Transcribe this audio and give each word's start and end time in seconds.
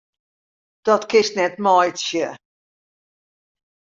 Dat 0.85 1.03
kinst 1.09 1.35
net 1.39 1.55
meitsje! 1.65 2.27